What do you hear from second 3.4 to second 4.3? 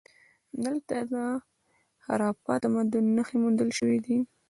موندل شوي دي